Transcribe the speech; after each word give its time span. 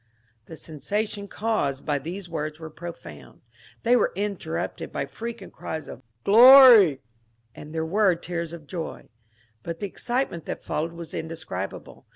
The 0.47 0.57
sensation 0.57 1.27
caused 1.27 1.85
by 1.85 1.99
these 1.99 2.27
words 2.27 2.59
was 2.59 2.71
profound. 2.75 3.41
They 3.83 3.95
were 3.95 4.11
interrupted 4.15 4.91
by 4.91 5.05
frequent 5.05 5.53
cries 5.53 5.87
of 5.87 6.01
Glory 6.23 6.93
I" 6.93 6.99
and 7.61 7.71
there 7.71 7.85
were 7.85 8.15
tears 8.15 8.51
of 8.51 8.65
joy. 8.65 9.09
But 9.61 9.79
the 9.79 9.85
excitement 9.85 10.47
that 10.47 10.63
followed 10.63 10.93
was 10.93 11.13
in 11.13 11.27
describable. 11.27 12.07